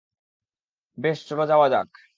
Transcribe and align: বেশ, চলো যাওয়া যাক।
বেশ, 0.97 1.19
চলো 1.27 1.43
যাওয়া 1.45 1.67
যাক। 1.69 1.89